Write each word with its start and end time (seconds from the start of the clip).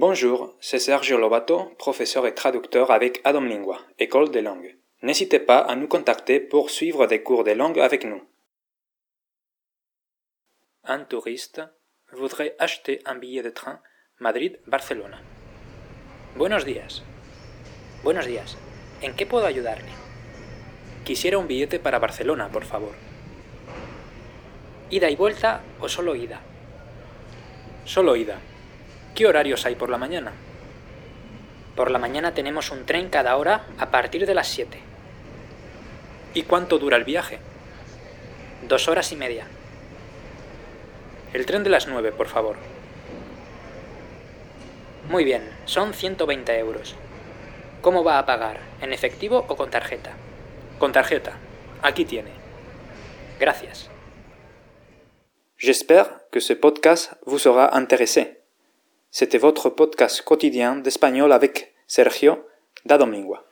Bonjour, 0.00 0.54
c'est 0.60 0.78
Sergio 0.78 1.18
Lobato, 1.18 1.74
professeur 1.76 2.24
et 2.28 2.32
traducteur 2.32 2.92
avec 2.92 3.20
Adam 3.24 3.40
Lingua, 3.40 3.80
École 3.98 4.30
des 4.30 4.42
langues. 4.42 4.76
N'hésitez 5.02 5.40
pas 5.40 5.58
à 5.58 5.74
nous 5.74 5.88
contacter 5.88 6.38
pour 6.38 6.70
suivre 6.70 7.08
des 7.08 7.24
cours 7.24 7.42
de 7.42 7.50
langue 7.50 7.80
avec 7.80 8.04
nous. 8.04 8.22
Un 10.84 11.00
touriste 11.00 11.62
voudrait 12.12 12.54
acheter 12.60 13.02
un 13.06 13.16
billet 13.16 13.42
de 13.42 13.50
train 13.50 13.80
Madrid-Barcelona. 14.20 15.20
Buenos 16.36 16.64
días. 16.64 17.02
Buenos 18.04 18.26
días. 18.26 18.56
¿En 19.02 19.16
qué 19.16 19.26
puedo 19.26 19.46
ayudarle? 19.46 19.90
Quisiera 21.04 21.38
un 21.38 21.48
billete 21.48 21.80
para 21.80 21.98
Barcelona, 21.98 22.50
por 22.52 22.64
favor. 22.64 22.94
¿Ida 24.90 25.10
y 25.10 25.16
vuelta 25.16 25.64
o 25.80 25.88
solo 25.88 26.14
ida? 26.14 26.40
Solo 27.84 28.14
ida. 28.14 28.38
¿Qué 29.18 29.26
horarios 29.26 29.66
hay 29.66 29.74
por 29.74 29.90
la 29.90 29.98
mañana? 29.98 30.30
Por 31.74 31.90
la 31.90 31.98
mañana 31.98 32.34
tenemos 32.34 32.70
un 32.70 32.86
tren 32.86 33.08
cada 33.08 33.36
hora 33.36 33.64
a 33.76 33.90
partir 33.90 34.26
de 34.26 34.32
las 34.32 34.46
7. 34.46 34.78
¿Y 36.34 36.44
cuánto 36.44 36.78
dura 36.78 36.96
el 36.96 37.02
viaje? 37.02 37.40
Dos 38.68 38.86
horas 38.86 39.10
y 39.10 39.16
media. 39.16 39.48
El 41.32 41.46
tren 41.46 41.64
de 41.64 41.70
las 41.70 41.88
9, 41.88 42.12
por 42.12 42.28
favor. 42.28 42.54
Muy 45.08 45.24
bien, 45.24 45.42
son 45.64 45.94
120 45.94 46.56
euros. 46.56 46.94
¿Cómo 47.80 48.04
va 48.04 48.20
a 48.20 48.24
pagar? 48.24 48.60
¿En 48.80 48.92
efectivo 48.92 49.44
o 49.48 49.56
con 49.56 49.68
tarjeta? 49.68 50.12
Con 50.78 50.92
tarjeta. 50.92 51.32
Aquí 51.82 52.04
tiene. 52.04 52.30
Gracias. 53.40 53.90
J'espère 55.58 56.06
que 56.30 56.40
ce 56.40 56.54
podcast 56.54 57.14
vous 57.26 57.42
sera 57.42 57.70
intéressé. 57.72 58.37
C'était 59.10 59.38
votre 59.38 59.70
podcast 59.70 60.22
quotidien 60.22 60.76
d'espagnol 60.76 61.32
avec 61.32 61.74
Sergio 61.86 62.44
da 62.84 62.98
Domingua. 62.98 63.47